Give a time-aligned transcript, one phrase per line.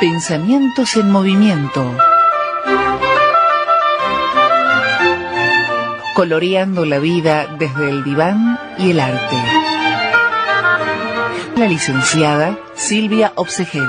[0.00, 1.92] Pensamientos en movimiento.
[6.14, 9.36] Coloreando la vida desde el diván y el arte.
[11.56, 13.88] La licenciada Silvia Obsejevich.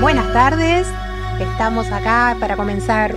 [0.00, 0.86] Buenas tardes,
[1.40, 3.16] estamos acá para comenzar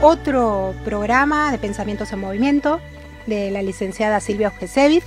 [0.00, 2.80] otro programa de Pensamientos en Movimiento
[3.26, 5.04] de la licenciada Silvia Ojesevich.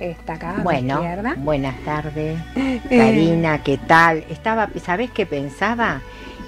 [0.00, 0.56] Está acá.
[0.62, 1.02] Bueno,
[1.38, 2.38] buenas tardes.
[2.90, 2.98] Eh.
[2.98, 4.24] Karina, ¿qué tal?
[4.28, 6.02] Estaba, ¿sabés qué pensaba?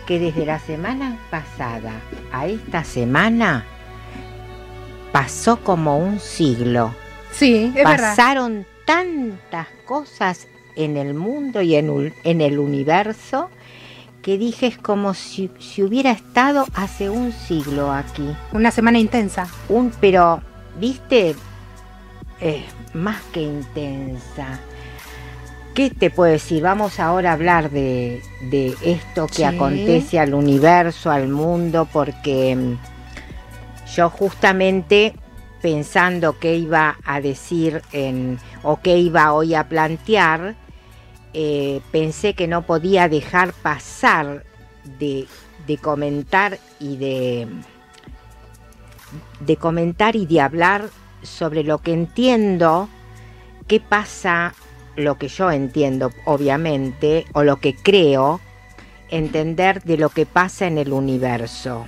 [0.06, 1.92] Que desde la semana pasada
[2.32, 3.64] a esta semana
[5.12, 6.94] pasó como un siglo.
[7.30, 13.48] Sí, es Pasaron tantas cosas en el mundo y en, en el universo
[14.22, 18.26] que dije es como si, si, hubiera estado hace un siglo aquí.
[18.52, 19.46] Una semana intensa.
[19.68, 20.42] Un, pero
[20.78, 21.34] viste,
[22.40, 24.60] eh, más que intensa.
[25.74, 26.62] ¿Qué te puedo decir?
[26.62, 28.22] Vamos ahora a hablar de,
[28.82, 32.78] esto que acontece al universo, al mundo, porque mm,
[33.96, 35.14] yo justamente
[35.60, 40.54] pensando qué iba a decir en, o qué iba hoy a plantear,
[41.32, 44.44] eh, pensé que no podía dejar pasar
[45.00, 45.26] de,
[45.66, 47.48] de comentar y de
[49.40, 50.90] de comentar y de hablar
[51.22, 52.88] sobre lo que entiendo,
[53.66, 54.54] qué pasa,
[54.96, 58.40] lo que yo entiendo, obviamente, o lo que creo,
[59.10, 61.86] entender de lo que pasa en el universo.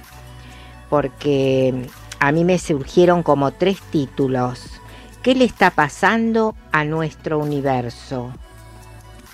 [0.89, 1.75] Porque
[2.19, 4.81] a mí me surgieron como tres títulos.
[5.23, 8.33] ¿Qué le está pasando a nuestro universo?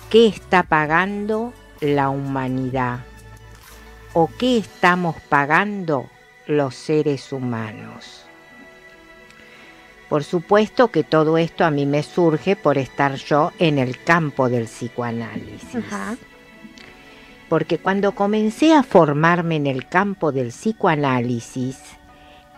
[0.09, 2.99] ¿Qué está pagando la humanidad?
[4.13, 6.07] ¿O qué estamos pagando
[6.47, 8.25] los seres humanos.
[10.09, 14.49] Por supuesto que todo esto a mí me surge por estar yo en el campo
[14.49, 15.81] del psicoanálisis.
[17.49, 21.79] Porque cuando comencé a formarme en el campo del psicoanálisis,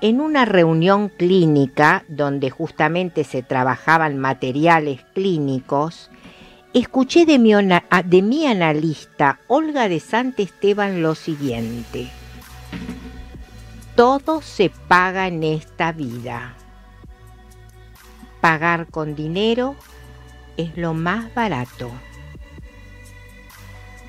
[0.01, 6.09] en una reunión clínica donde justamente se trabajaban materiales clínicos,
[6.74, 12.09] escuché de mi, de mi analista Olga de Sant Esteban lo siguiente
[13.95, 16.56] todo se paga en esta vida.
[18.41, 19.75] Pagar con dinero
[20.57, 21.89] es lo más barato.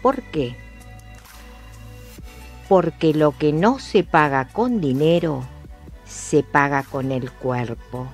[0.03, 0.57] ¿Por qué?
[2.69, 5.47] Porque lo que no se paga con dinero,
[6.05, 8.09] se paga con el cuerpo.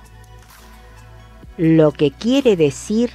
[1.56, 3.10] Lo que quiere decir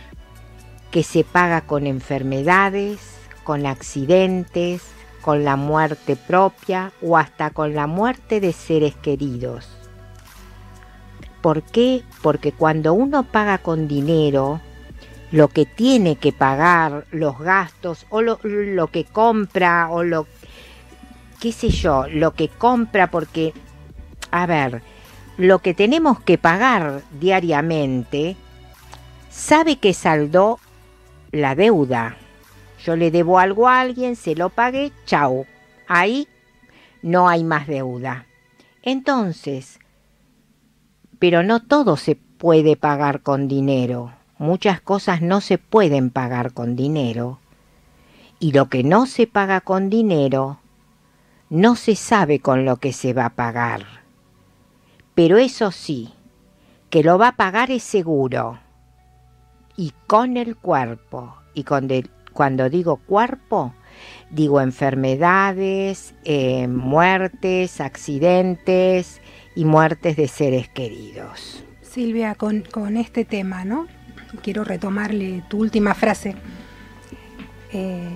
[0.90, 3.00] que se paga con enfermedades,
[3.44, 4.82] con accidentes,
[5.28, 9.68] con la muerte propia o hasta con la muerte de seres queridos.
[11.42, 12.02] ¿Por qué?
[12.22, 14.62] Porque cuando uno paga con dinero,
[15.34, 18.38] lo que tiene que pagar, los gastos o lo,
[18.88, 20.28] que compra o lo,
[21.42, 23.52] qué sé yo, lo que compra porque,
[24.32, 24.82] a ver,
[25.38, 28.38] lo que tenemos que pagar diariamente,
[29.30, 30.58] sabe que saldó
[31.34, 32.16] la deuda
[32.84, 35.46] yo le debo algo a alguien, se lo pagué, chao.
[35.88, 36.28] Ahí
[37.02, 38.26] no hay más deuda.
[38.84, 39.80] Entonces,
[41.20, 44.14] pero no todo se puede pagar con dinero.
[44.38, 47.40] Muchas cosas no se pueden pagar con dinero.
[48.40, 50.60] Y lo que no se paga con dinero,
[51.50, 53.86] no se sabe con lo que se va a pagar.
[55.16, 56.14] Pero eso sí,
[56.92, 58.60] que lo va a pagar es seguro.
[59.76, 63.74] Y con el cuerpo y con, el, cuando digo cuerpo,
[64.30, 69.22] digo enfermedades, eh, muertes, accidentes
[69.56, 71.64] y muertes de seres queridos.
[71.82, 73.88] Silvia, con, este tema, ¿no?
[74.44, 76.36] Quiero retomarle tu última frase.
[77.74, 78.08] Eh,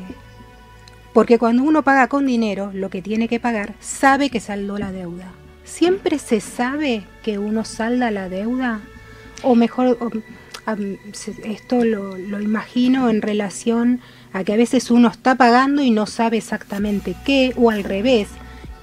[1.14, 4.92] porque cuando uno paga con dinero lo que tiene que pagar, sabe que saldó la
[4.92, 5.32] deuda.
[5.64, 8.82] ¿Siempre se sabe que uno salda la deuda?
[9.42, 9.98] O mejor,
[11.44, 14.02] esto lo, lo, imagino en relación
[14.34, 18.30] a que a veces uno está pagando y no sabe exactamente qué, o al revés,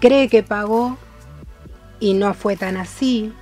[0.00, 0.98] cree que pagó
[2.00, 3.32] y no fue tan así.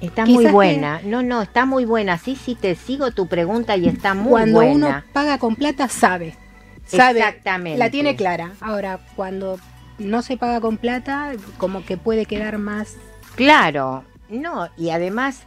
[0.00, 2.18] Está muy buena, no, no, está muy buena.
[2.18, 4.52] Sí, sí, te sigo tu pregunta y está muy buena.
[4.52, 6.36] Cuando uno paga con plata, sabe.
[6.84, 7.78] Sabe, Exactamente.
[7.78, 8.52] La tiene clara.
[8.60, 9.58] Ahora, cuando
[9.98, 12.96] no se paga con plata, como que puede quedar más.
[13.34, 15.44] Claro, no, y además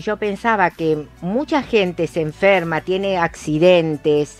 [0.00, 4.38] yo pensaba que mucha gente se enferma, tiene accidentes,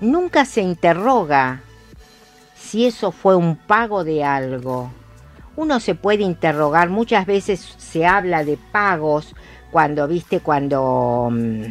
[0.00, 1.62] nunca se interroga
[2.54, 4.92] si eso fue un pago de algo.
[5.56, 9.34] Uno se puede interrogar, muchas veces se habla de pagos
[9.70, 11.64] cuando, viste, cuando mm,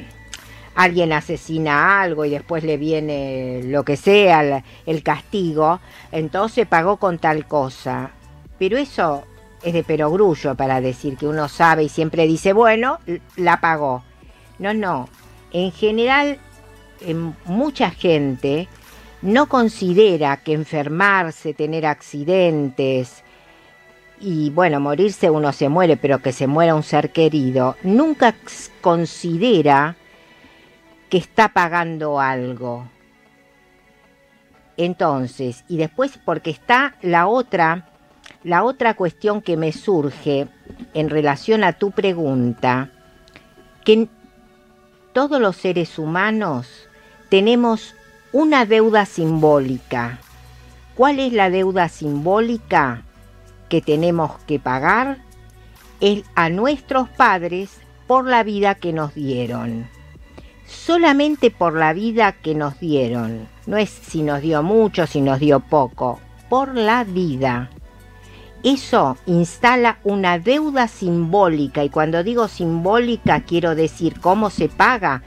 [0.76, 5.80] alguien asesina algo y después le viene lo que sea, el, castigo,
[6.12, 8.12] entonces pagó con tal cosa.
[8.58, 9.24] Pero eso
[9.64, 13.00] es de perogrullo para decir que uno sabe y siempre dice, bueno,
[13.36, 14.04] la pagó.
[14.58, 15.10] No, no.
[15.52, 16.40] En general,
[17.02, 18.68] en mucha gente
[19.22, 23.24] no considera que enfermarse, tener accidentes
[24.22, 28.36] y bueno, morirse uno se muere, pero que se muera un ser querido, nunca
[28.82, 29.96] considera
[31.10, 32.88] que está pagando algo.
[34.78, 37.89] Entonces, y después porque está la otra
[38.44, 40.48] la otra cuestión que me surge
[40.94, 42.90] en relación a tu pregunta,
[43.84, 44.08] que
[45.14, 46.88] todos los seres humanos
[47.30, 47.96] tenemos
[48.32, 50.20] una deuda simbólica.
[50.96, 53.04] ¿Cuál es la deuda simbólica
[53.70, 55.18] que tenemos que pagar?
[56.00, 59.88] Es a nuestros padres por la vida que nos dieron.
[60.66, 63.48] Solamente por la vida que nos dieron.
[63.66, 66.20] No es si nos dio mucho, si nos dio poco.
[66.50, 67.70] Por la vida.
[68.64, 75.24] Eso instala una deuda simbólica y cuando digo simbólica quiero decir cómo se paga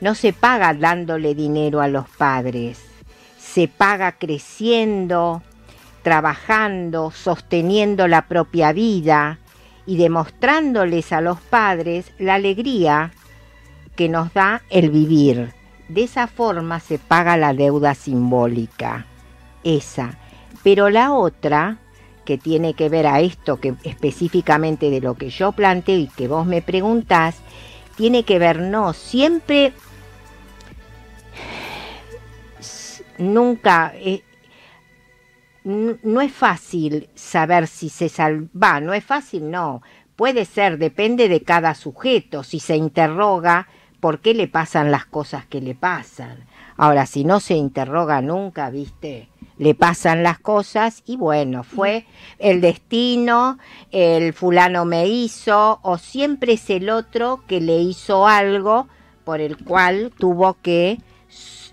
[0.00, 2.80] no se paga dándole dinero a los padres,
[3.38, 5.42] se paga creciendo,
[6.02, 9.38] trabajando, sosteniendo la propia vida
[9.86, 13.12] y demostrándoles a los padres la alegría
[13.94, 15.54] que nos da el vivir.
[15.88, 19.06] De esa forma se paga la deuda simbólica,
[19.62, 20.18] esa.
[20.62, 21.78] Pero la otra,
[22.26, 26.28] que tiene que ver a esto que específicamente de lo que yo planteo y que
[26.28, 27.36] vos me preguntás,
[27.96, 29.72] tiene que ver no siempre
[33.16, 34.22] nunca, eh,
[35.64, 39.80] no es fácil saber si se salva, no es fácil, no,
[40.14, 43.68] puede ser, depende de cada sujeto, si se interroga
[44.00, 46.44] por qué le pasan las cosas que le pasan.
[46.76, 49.28] Ahora, si no se interroga nunca, viste,
[49.58, 52.06] le pasan las cosas y bueno, fue
[52.38, 53.58] el destino,
[53.90, 58.88] el fulano me hizo, o siempre es el otro que le hizo algo
[59.24, 60.98] por el cual tuvo que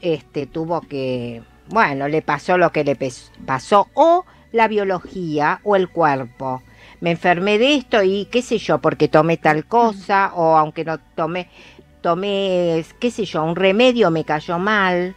[0.03, 2.97] este, tuvo que, bueno, le pasó lo que le
[3.45, 6.62] pasó, o la biología o el cuerpo.
[7.00, 11.00] Me enfermé de esto y qué sé yo, porque tomé tal cosa, o aunque no
[11.15, 11.50] tomé,
[12.01, 15.15] tomé, qué sé yo, un remedio me cayó mal.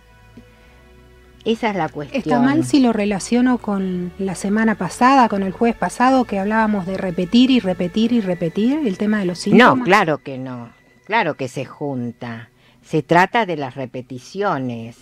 [1.46, 2.20] Esa es la cuestión.
[2.20, 6.86] Está mal si lo relaciono con la semana pasada, con el jueves pasado, que hablábamos
[6.86, 9.78] de repetir y repetir y repetir el tema de los síntomas.
[9.78, 10.70] No, claro que no.
[11.06, 12.50] Claro que se junta
[12.86, 14.96] se trata de las repeticiones.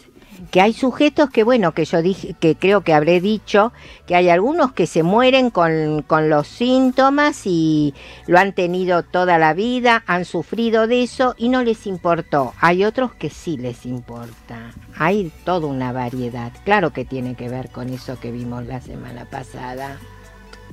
[0.51, 3.73] Que hay sujetos que, bueno, que yo dije, que creo que habré dicho,
[4.07, 7.95] que hay algunos que se mueren con, con los síntomas y
[8.27, 12.53] lo han tenido toda la vida, han sufrido de eso y no les importó.
[12.61, 14.73] Hay otros que sí les importa.
[14.97, 16.53] Hay toda una variedad.
[16.65, 19.99] Claro que tiene que ver con eso que vimos la semana pasada.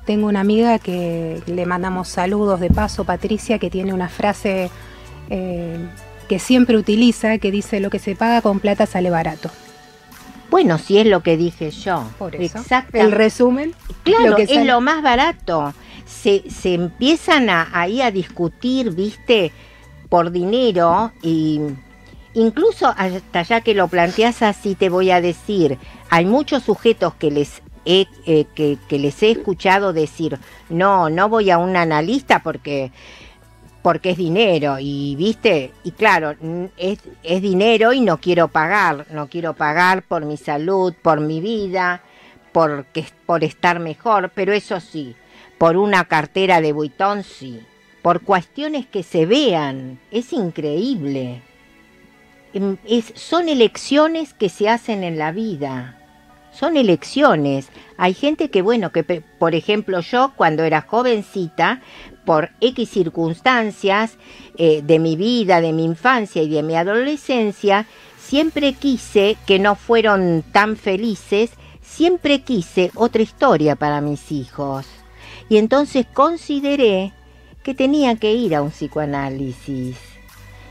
[0.05, 4.71] Tengo una amiga que le mandamos saludos de paso, Patricia, que tiene una frase
[5.29, 5.77] eh,
[6.31, 9.51] que siempre utiliza, que dice lo que se paga con plata sale barato.
[10.49, 12.09] Bueno, si es lo que dije yo.
[12.17, 12.63] Por eso.
[12.93, 13.75] El resumen.
[14.03, 15.73] Claro, que es lo más barato.
[16.05, 19.51] Se, se empiezan a, ahí a discutir, viste,
[20.07, 21.59] por dinero y
[22.33, 25.79] incluso hasta ya que lo planteas así te voy a decir,
[26.09, 30.39] hay muchos sujetos que les he, eh, que, que les he escuchado decir,
[30.69, 32.93] no, no voy a un analista porque
[33.81, 36.35] porque es dinero y viste y claro
[36.77, 41.41] es, es, dinero y no quiero pagar no quiero pagar por mi salud por mi
[41.41, 42.01] vida
[42.51, 45.15] porque por estar mejor pero eso sí
[45.61, 47.61] por una cartera de buitón sí.
[48.01, 51.43] Por cuestiones que se vean es increíble.
[52.51, 55.99] Em, es, son elecciones que se hacen en la vida.
[56.51, 57.69] Son elecciones.
[57.97, 61.83] Hay gente que, bueno, que por ejemplo yo cuando era jovencita
[62.25, 64.17] por X circunstancias
[64.57, 67.87] eh, de mi vida, de mi infancia y de mi adolescencia,
[68.17, 71.51] siempre quise, que no fueron tan felices,
[71.81, 74.87] siempre quise otra historia para mis hijos.
[75.49, 77.13] Y entonces consideré
[77.63, 79.97] que tenía que ir a un psicoanálisis.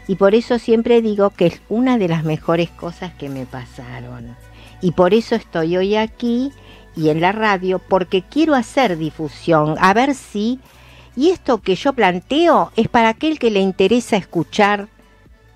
[0.09, 4.35] Y por eso siempre digo que es una de las mejores cosas que me pasaron.
[4.81, 6.53] Y por eso estoy hoy aquí
[6.97, 10.59] y en la radio, porque quiero hacer difusión, a ver si
[11.17, 14.89] y esto que yo planteo es para aquel que le interesa escuchar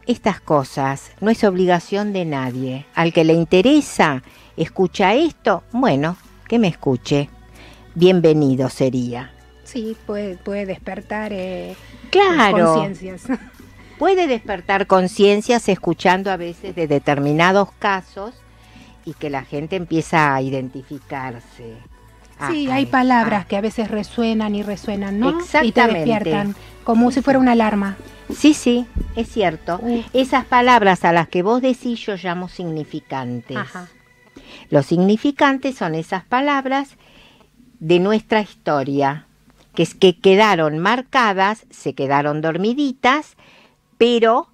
[0.06, 2.86] estas cosas, no es obligación de nadie.
[2.94, 4.22] Al que le interesa,
[4.56, 7.30] escucha esto, bueno, que me escuche.
[7.94, 9.32] Bienvenido sería.
[9.64, 11.74] Sí, puede, puede despertar eh,
[12.10, 12.74] Claro.
[12.74, 13.22] conciencias.
[13.98, 18.34] Puede despertar conciencias escuchando a veces de determinados casos
[19.04, 21.76] y que la gente empieza a identificarse.
[22.50, 23.48] Sí, hay palabras ah.
[23.48, 25.30] que a veces resuenan y resuenan, ¿no?
[25.30, 25.98] Y te Exactamente.
[26.00, 27.96] despiertan, como si fuera una alarma.
[28.34, 28.86] Sí, sí,
[29.16, 29.80] es cierto.
[30.12, 33.56] Esas palabras a las que vos decís yo llamo significantes.
[33.56, 33.88] Ajá.
[34.70, 36.96] Los significantes son esas palabras
[37.80, 39.26] de nuestra historia,
[39.74, 43.36] que es que quedaron marcadas, se quedaron dormiditas,
[43.98, 44.48] pero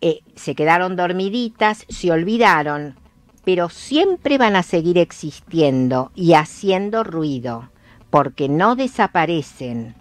[0.00, 2.96] eh, se quedaron dormiditas, se olvidaron,
[3.46, 7.70] pero siempre van a seguir existiendo y haciendo ruido,
[8.10, 9.94] porque no desaparecen.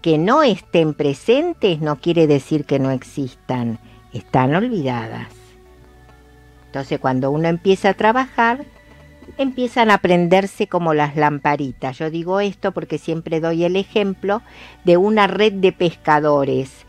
[0.00, 3.78] Que no estén presentes no quiere decir que no existan,
[4.14, 5.28] están olvidadas.
[6.64, 8.64] Entonces cuando uno empieza a trabajar,
[9.36, 11.98] empiezan a prenderse como las lamparitas.
[11.98, 14.40] Yo digo esto porque siempre doy el ejemplo
[14.84, 16.85] de una red de pescadores,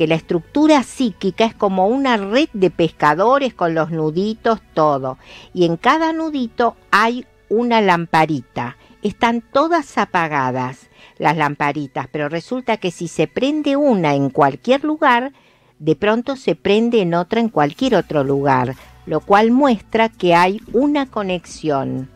[0.00, 5.18] que la estructura psíquica es como una red de pescadores con los nuditos, todo.
[5.52, 8.78] Y en cada nudito hay una lamparita.
[9.02, 10.88] Están todas apagadas
[11.18, 15.34] las lamparitas, pero resulta que si se prende una en cualquier lugar,
[15.78, 20.62] de pronto se prende en otra en cualquier otro lugar, lo cual muestra que hay
[20.72, 22.08] una conexión,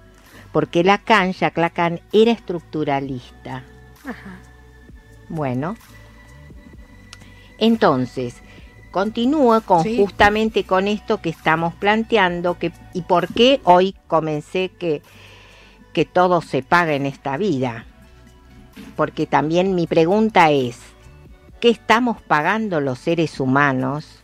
[0.52, 3.62] porque Lacan, Jacques Lacan, era estructuralista.
[4.06, 4.38] Ajá.
[5.28, 5.76] Bueno,
[7.58, 8.36] entonces,
[8.90, 9.96] continúo con Sí.
[9.98, 15.02] justamente con esto que estamos planteando que, y por qué hoy comencé que,
[15.92, 17.86] que todo se paga en esta vida.
[18.96, 20.78] Porque también mi pregunta es,
[21.60, 24.20] ¿qué estamos pagando los seres humanos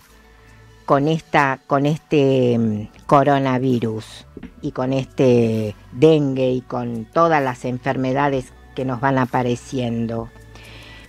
[0.87, 4.27] con, esta, con este mm, coronavirus
[4.63, 10.29] y con este dengue y con todas las enfermedades que nos van apareciendo?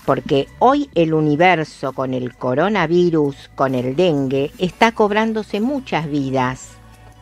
[0.05, 6.69] Porque hoy el universo con el coronavirus, con el dengue, está cobrándose muchas vidas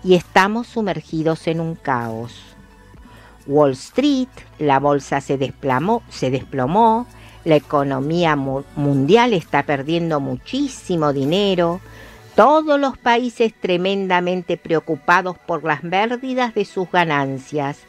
[0.04, 2.42] y estamos sumergidos en un caos.
[3.48, 7.08] Wall Street, la bolsa se desplomó, se desplomó,
[7.46, 11.82] la economía mu- mundial está perdiendo muchísimo dinero,
[12.36, 17.80] todos los países tremendamente preocupados por las pérdidas de sus ganancias,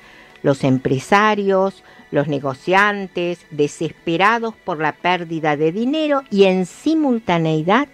[0.42, 7.88] los empresarios, los negociantes, desesperados por la pérdida de dinero y en simultaneidad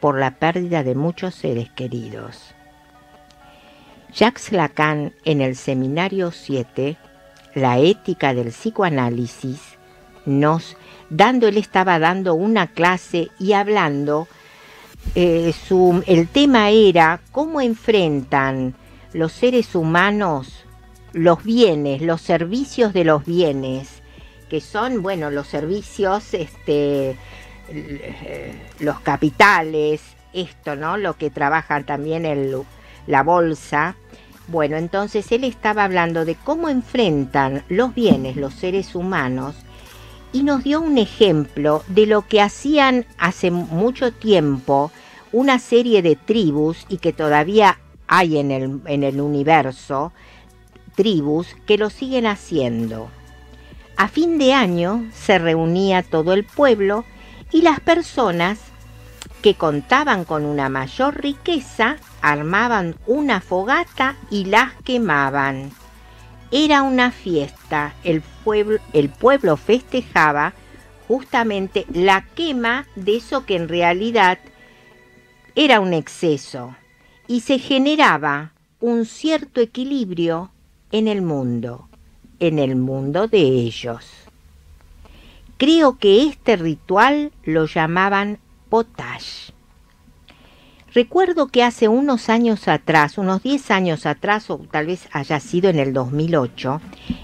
[0.00, 2.54] por la pérdida de muchos seres queridos.
[4.12, 6.96] Jacques Lacan en el Seminario 7,
[7.54, 9.60] La ética del psicoanálisis,
[10.26, 10.76] nos
[11.10, 14.28] dando, él estaba dando una clase y hablando,
[15.14, 18.74] eh, su- el tema era cómo enfrentan
[19.12, 20.61] los seres humanos
[21.12, 24.02] los bienes, los servicios de los bienes,
[24.48, 27.16] que son, bueno, los servicios, este,
[27.68, 30.02] eh, los capitales,
[30.32, 30.96] esto, ¿no?
[30.96, 32.56] Lo que trabajan también el,
[33.06, 33.96] la bolsa.
[34.48, 39.54] Bueno, entonces él estaba hablando de cómo enfrentan los bienes los seres humanos
[40.32, 44.90] y nos dio un ejemplo de lo que hacían hace mucho tiempo
[45.30, 50.12] una serie de tribus y que todavía hay en el, en el universo,
[50.94, 53.10] tribus que lo siguen haciendo.
[53.96, 57.04] A fin de año se reunía todo el pueblo
[57.50, 58.58] y las personas
[59.42, 65.72] que contaban con una mayor riqueza armaban una fogata y las quemaban.
[66.50, 70.54] Era una fiesta, el pueblo, el pueblo festejaba
[71.08, 74.38] justamente la quema de eso que en realidad
[75.54, 76.74] era un exceso
[77.26, 80.51] y se generaba un cierto equilibrio
[80.92, 81.88] en el mundo,
[82.38, 84.06] en el mundo de ellos.
[85.56, 89.52] Creo que este ritual lo llamaban potage.
[90.94, 95.70] Recuerdo que hace unos años atrás, unos 10 años atrás, o tal vez haya sido
[95.70, 96.82] en el 2008,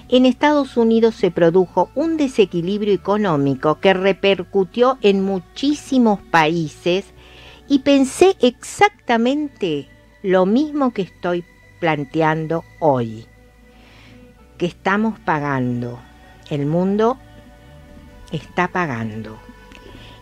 [0.08, 7.04] en Estados Unidos se produjo un desequilibrio económico que repercutió en muchísimos países
[7.68, 9.86] y pensé exactamente
[10.22, 11.44] lo mismo que estoy
[11.78, 13.26] planteando hoy,
[14.58, 16.00] que estamos pagando,
[16.50, 17.16] el mundo
[18.32, 19.38] está pagando.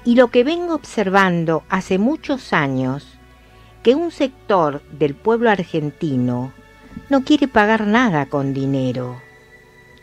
[0.04, 3.06] Y lo que vengo observando hace muchos años,
[3.82, 6.52] que un sector del pueblo argentino
[7.08, 9.20] no quiere pagar nada con dinero,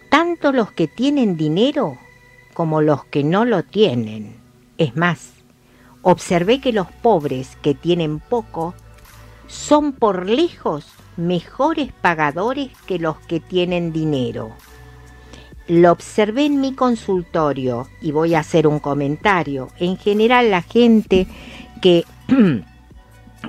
[0.09, 1.97] tanto los que tienen dinero
[2.53, 4.35] como los que no lo tienen.
[4.77, 5.33] Es más,
[6.01, 8.73] observé que los pobres que tienen poco
[9.47, 10.85] son por lejos
[11.17, 14.51] mejores pagadores que los que tienen dinero.
[15.67, 19.69] lo observé en mi consultorio y voy a hacer un comentario.
[19.79, 21.25] En general la gente
[21.81, 22.03] que,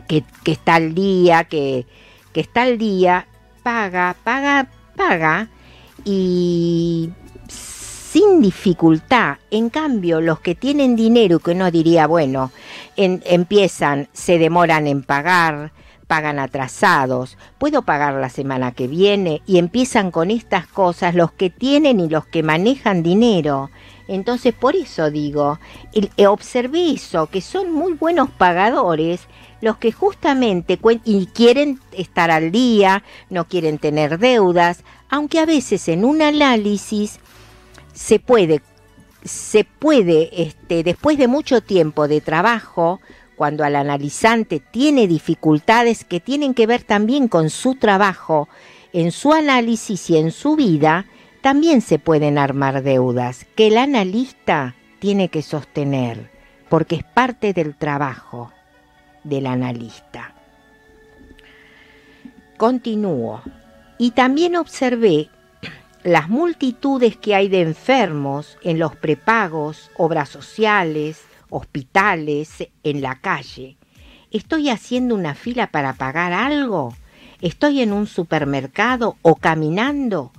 [0.07, 1.87] que, está al día, que,
[2.33, 3.27] que está al día,
[3.65, 5.49] paga, paga, paga
[6.05, 7.11] y
[8.15, 9.39] sin dificultad.
[9.51, 12.53] En cambio, los que tienen dinero, que uno diría, bueno,
[12.97, 15.73] empiezan, se demoran en pagar,
[16.07, 21.51] pagan atrasados, puedo pagar la semana que viene y empiezan con estas cosas los que
[21.51, 23.71] tienen y los que manejan dinero.
[24.07, 25.59] Entonces por eso digo,
[25.93, 29.27] eh, observé eso, que son muy buenos pagadores
[29.65, 35.89] los que justamente y quieren estar al día, no quieren tener deudas, aunque a veces
[35.89, 37.19] en un análisis
[37.95, 38.61] se puede,
[39.25, 43.01] se puede, este, después de mucho tiempo de trabajo,
[43.37, 48.49] cuando al analizante tiene dificultades que tienen que ver también con su trabajo,
[48.93, 51.07] en su análisis y en su vida,
[51.43, 56.31] también se pueden armar deudas que el analista tiene que sostener,
[56.69, 58.53] porque es parte del trabajo
[59.25, 60.33] del analista.
[62.57, 63.43] Continúo.
[63.99, 65.29] Y también observé
[66.05, 71.23] las multitudes que hay de enfermos en los prepagos, obras sociales,
[71.55, 73.77] hospitales, en la calle.
[74.31, 76.95] ¿Estoy haciendo una fila para pagar algo?
[77.41, 80.33] ¿Estoy en un supermercado o caminando?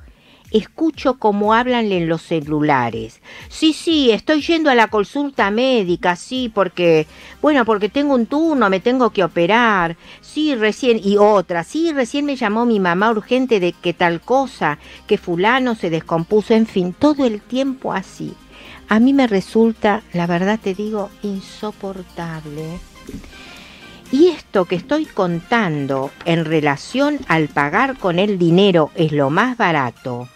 [0.51, 3.21] escucho cómo hablan en los celulares.
[3.49, 7.07] Sí, sí, estoy yendo a la consulta médica, sí, porque,
[7.41, 9.97] bueno, porque tengo un turno, me tengo que operar.
[10.21, 14.77] Sí, recién, y otra, sí, recién me llamó mi mamá urgente de que tal cosa,
[15.07, 18.33] que fulano se descompuso, en fin, todo el tiempo así.
[18.87, 22.79] A mí me resulta, la verdad te digo, insoportable.
[24.11, 29.57] Y esto que estoy contando en relación al pagar con el dinero es lo más
[29.57, 30.29] barato,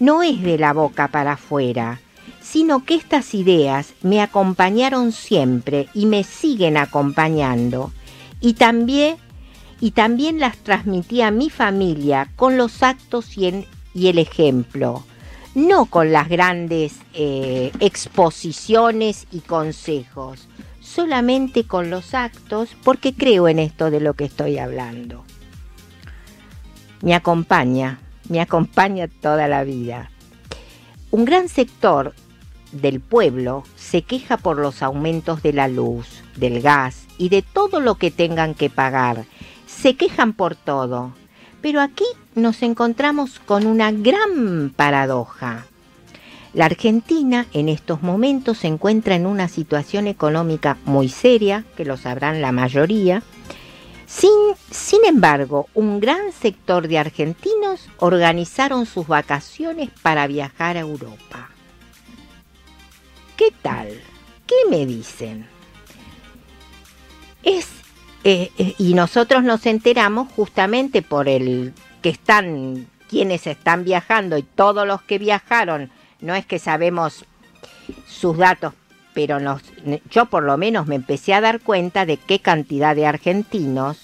[0.00, 2.00] no es de la boca para afuera,
[2.40, 7.92] sino que estas ideas me acompañaron siempre y me siguen acompañando.
[8.40, 9.16] Y también,
[9.80, 15.04] y también las transmití a mi familia con los actos y, el ejemplo,
[15.56, 20.46] no con las grandes eh, exposiciones y consejos,
[20.80, 25.24] solamente con los actos porque creo en esto de lo que estoy hablando.
[27.02, 30.10] Me acompaña me acompaña toda la vida.
[31.10, 32.14] Un gran sector
[32.72, 37.80] del pueblo se queja por los aumentos de la luz, del gas y de todo
[37.80, 39.24] lo que tengan que pagar.
[39.66, 41.12] Se quejan por todo.
[41.66, 42.04] Pero aquí
[42.36, 45.66] nos encontramos con una gran paradoja.
[46.54, 51.96] La Argentina en estos momentos se encuentra en una situación económica muy seria, que lo
[51.96, 53.24] sabrán la mayoría,
[54.06, 61.50] sin, embargo, un gran sector de argentinos organizaron sus vacaciones para viajar a Europa.
[63.36, 63.88] ¿Qué tal?
[64.46, 65.48] ¿Qué me dicen?
[67.42, 67.66] Es,
[68.28, 74.42] eh, eh, y nosotros nos enteramos justamente por el que están, quienes están viajando y
[74.42, 77.24] todos los que viajaron, no es que sabemos
[78.08, 78.74] sus datos
[79.14, 79.38] pero
[80.10, 83.96] yo por lo menos me empecé a dar cuenta de qué cantidad de argentinos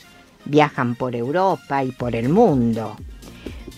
[0.46, 2.96] viajan por Europa y por el mundo.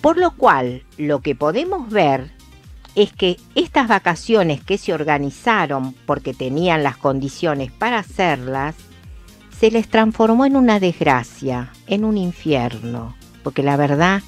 [0.01, 2.31] Por lo cual, lo que podemos ver
[2.95, 8.77] es que estas vacaciones que se organizaron porque tenían las condiciones para hacerlas,
[9.59, 13.15] se les transformó en una desgracia, en un infierno.
[13.43, 14.23] Porque la verdad,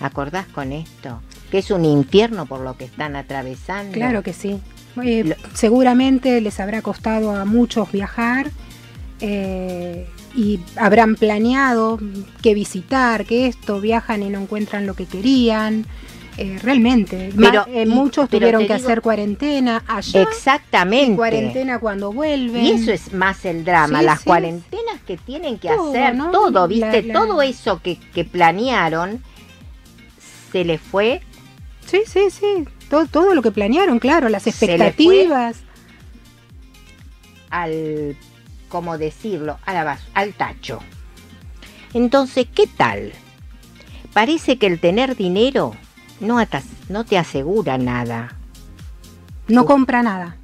[0.00, 1.20] ¿acordás con esto?
[1.50, 3.92] Que es un infierno por lo que están atravesando.
[3.92, 4.60] Claro que sí.
[5.02, 8.50] Eh, seguramente les habrá costado a muchos viajar
[9.20, 11.98] eh, y habrán planeado
[12.42, 15.86] que visitar, que esto, viajan y no encuentran lo que querían.
[16.38, 20.22] Eh, realmente, pero, muchos tuvieron que hacer cuarentena allá.
[20.22, 21.12] Exactamente.
[21.12, 22.64] Y cuarentena cuando vuelven.
[22.64, 27.02] Y eso es más el drama, las cuarentenas que tienen que hacer, todo, ¿viste?
[27.02, 29.22] Todo eso que, que planearon
[30.50, 31.20] se les fue.
[31.86, 32.66] Sí, sí, sí
[33.10, 35.56] todo, lo que planearon, claro, las expectativas.
[37.50, 38.16] Al,
[38.68, 39.58] ¿cómo decirlo?
[39.64, 40.80] A la al tacho.
[41.94, 43.12] Entonces, ¿qué tal?
[44.12, 45.74] Parece que el tener dinero
[46.22, 46.38] no,
[46.88, 48.36] no te asegura nada.
[49.48, 50.36] No compra nada.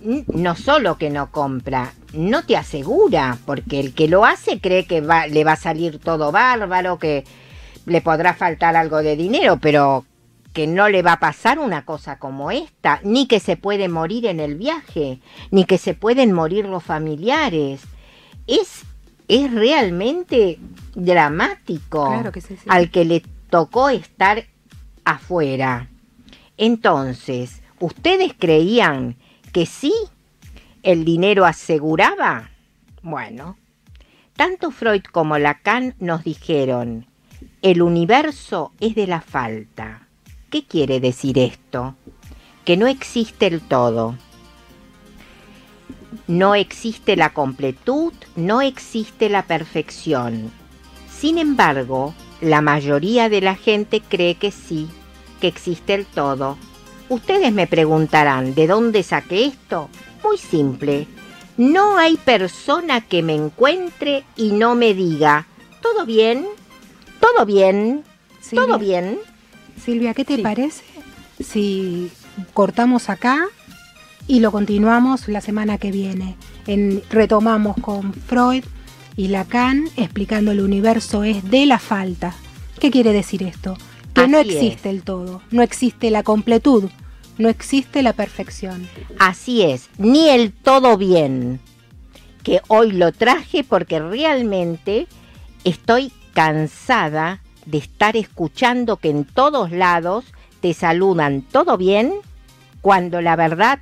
[0.00, 5.00] No solo que no compra, no te asegura, porque el que lo hace cree que
[5.00, 7.24] va, le va a salir todo bárbaro, que
[7.86, 10.06] le podrá faltar algo de dinero, pero
[10.52, 14.26] que no le va a pasar una cosa como esta, ni que se puede morir
[14.26, 15.20] en el viaje,
[15.50, 17.82] ni que se pueden morir los familiares.
[18.46, 18.82] Es,
[19.28, 20.58] es realmente
[20.94, 24.44] dramático claro que al que le tocó estar
[25.12, 25.88] afuera.
[26.56, 29.16] Entonces, ¿ustedes creían
[29.52, 29.94] que sí
[30.82, 32.50] el dinero aseguraba?
[33.02, 33.56] Bueno,
[34.36, 37.06] tanto Freud como Lacan nos dijeron,
[37.62, 40.06] el universo es de la falta.
[40.50, 41.94] ¿Qué quiere decir esto?
[42.64, 44.16] Que no existe el todo.
[46.26, 50.50] No existe la completud, no existe la perfección.
[51.10, 54.88] Sin embargo, la mayoría de la gente cree que sí,
[55.40, 56.56] que existe el todo.
[57.08, 59.88] Ustedes me preguntarán, ¿de dónde saqué esto?
[60.22, 61.08] Muy simple.
[61.56, 65.46] No hay persona que me encuentre y no me diga,
[65.82, 66.46] ¿todo bien?
[67.20, 68.04] ¿Todo bien?
[68.54, 69.18] ¿Todo bien?
[69.84, 70.84] Silvia, ¿qué te parece
[71.42, 72.10] si
[72.54, 73.46] cortamos acá
[74.26, 76.36] y lo continuamos la semana que viene?
[76.66, 78.64] En, retomamos con Freud
[79.16, 82.34] y Lacan explicando el universo es de la falta.
[82.78, 83.76] ¿Qué quiere decir esto?
[84.14, 86.90] Que no existe el todo, no existe la completud,
[87.38, 88.88] no existe la perfección.
[89.18, 91.60] Así es, ni el todo bien,
[92.42, 95.06] que hoy lo traje porque realmente
[95.64, 100.24] estoy cansada de estar escuchando que en todos lados
[100.60, 102.14] te saludan todo bien
[102.80, 103.78] cuando la verdad